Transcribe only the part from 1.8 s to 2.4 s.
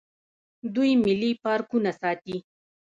ساتي.